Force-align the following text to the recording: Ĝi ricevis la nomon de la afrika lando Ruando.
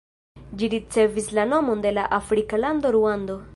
Ĝi 0.61 0.69
ricevis 0.73 1.27
la 1.39 1.45
nomon 1.51 1.85
de 1.85 1.93
la 1.99 2.07
afrika 2.19 2.63
lando 2.65 2.97
Ruando. 2.99 3.41